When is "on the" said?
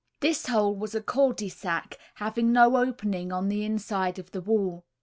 3.31-3.63